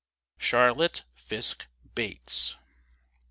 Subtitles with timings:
[0.39, 2.55] CHARLOTTE FISKE BATES.